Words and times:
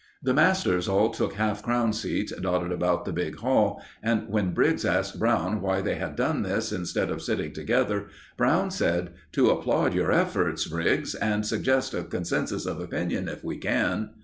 The 0.23 0.33
masters 0.33 0.87
all 0.89 1.11
took 1.11 1.33
half 1.33 1.61
crown 1.61 1.93
seats 1.93 2.31
dotted 2.41 2.71
about 2.71 3.05
the 3.05 3.13
big 3.13 3.35
hall, 3.35 3.83
and 4.01 4.27
when 4.29 4.51
Briggs 4.51 4.83
asked 4.83 5.19
Brown 5.19 5.61
why 5.61 5.79
they 5.81 5.93
had 5.93 6.15
done 6.15 6.41
this, 6.41 6.71
instead 6.71 7.11
of 7.11 7.21
sitting 7.21 7.53
together, 7.53 8.07
Brown 8.35 8.71
said: 8.71 9.13
"To 9.33 9.51
applaud 9.51 9.93
your 9.93 10.11
efforts, 10.11 10.67
Briggs, 10.67 11.13
and 11.13 11.45
suggest 11.45 11.93
a 11.93 12.03
consensus 12.03 12.65
of 12.65 12.79
opinion 12.79 13.27
if 13.27 13.43
we 13.43 13.57
can." 13.59 14.15